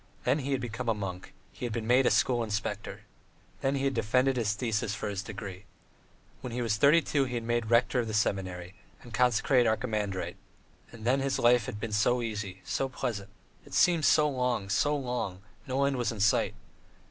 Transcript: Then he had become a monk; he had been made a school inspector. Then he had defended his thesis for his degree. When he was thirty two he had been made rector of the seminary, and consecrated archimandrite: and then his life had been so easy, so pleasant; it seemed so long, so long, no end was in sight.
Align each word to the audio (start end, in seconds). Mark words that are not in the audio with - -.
Then 0.23 0.39
he 0.39 0.51
had 0.51 0.61
become 0.61 0.89
a 0.89 0.95
monk; 0.95 1.31
he 1.51 1.63
had 1.63 1.71
been 1.71 1.85
made 1.85 2.07
a 2.07 2.09
school 2.09 2.41
inspector. 2.43 3.01
Then 3.61 3.75
he 3.75 3.83
had 3.83 3.93
defended 3.93 4.35
his 4.35 4.53
thesis 4.55 4.95
for 4.95 5.09
his 5.09 5.21
degree. 5.21 5.65
When 6.41 6.51
he 6.51 6.63
was 6.63 6.75
thirty 6.77 7.03
two 7.03 7.25
he 7.25 7.35
had 7.35 7.43
been 7.43 7.47
made 7.47 7.69
rector 7.69 7.99
of 7.99 8.07
the 8.07 8.15
seminary, 8.15 8.73
and 9.03 9.13
consecrated 9.13 9.69
archimandrite: 9.69 10.37
and 10.91 11.05
then 11.05 11.19
his 11.19 11.37
life 11.37 11.67
had 11.67 11.79
been 11.79 11.93
so 11.93 12.23
easy, 12.23 12.61
so 12.65 12.89
pleasant; 12.89 13.29
it 13.63 13.75
seemed 13.75 14.05
so 14.05 14.27
long, 14.27 14.69
so 14.69 14.97
long, 14.97 15.43
no 15.67 15.85
end 15.85 15.97
was 15.97 16.11
in 16.11 16.19
sight. 16.19 16.55